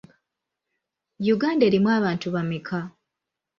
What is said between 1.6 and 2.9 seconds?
erimu abantu bameka?